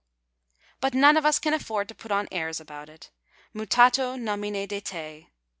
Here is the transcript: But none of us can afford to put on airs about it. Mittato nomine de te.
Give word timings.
But 0.79 0.95
none 0.95 1.15
of 1.15 1.27
us 1.27 1.37
can 1.37 1.53
afford 1.53 1.87
to 1.89 1.93
put 1.93 2.09
on 2.09 2.27
airs 2.31 2.59
about 2.59 2.89
it. 2.89 3.11
Mittato 3.53 4.15
nomine 4.19 4.65
de 4.65 4.79
te. 4.81 5.27